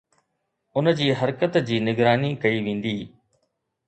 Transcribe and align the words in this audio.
ان 0.77 0.87
جي 1.01 1.09
حرڪت 1.19 1.59
جي 1.67 1.77
نگراني 1.89 2.31
ڪئي 2.45 2.57
ويندي 2.65 2.95